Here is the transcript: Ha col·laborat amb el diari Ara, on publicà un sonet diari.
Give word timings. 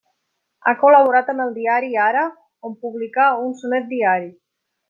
Ha 0.65 0.71
col·laborat 0.83 1.29
amb 1.33 1.43
el 1.45 1.53
diari 1.59 1.91
Ara, 2.07 2.25
on 2.71 2.75
publicà 2.87 3.31
un 3.47 3.57
sonet 3.63 3.91
diari. 3.97 4.31